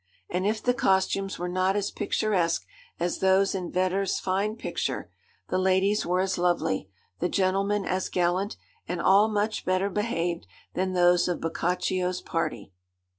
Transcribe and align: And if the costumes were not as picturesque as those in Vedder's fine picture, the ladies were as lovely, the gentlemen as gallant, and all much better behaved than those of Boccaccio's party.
And 0.31 0.47
if 0.47 0.63
the 0.63 0.73
costumes 0.73 1.37
were 1.37 1.47
not 1.47 1.75
as 1.75 1.91
picturesque 1.91 2.65
as 2.99 3.19
those 3.19 3.53
in 3.53 3.71
Vedder's 3.71 4.19
fine 4.19 4.55
picture, 4.55 5.11
the 5.49 5.59
ladies 5.59 6.07
were 6.07 6.21
as 6.21 6.39
lovely, 6.39 6.89
the 7.19 7.29
gentlemen 7.29 7.85
as 7.85 8.09
gallant, 8.09 8.57
and 8.87 8.99
all 8.99 9.27
much 9.27 9.63
better 9.63 9.91
behaved 9.91 10.47
than 10.73 10.93
those 10.93 11.27
of 11.27 11.39
Boccaccio's 11.39 12.19
party. 12.19 12.73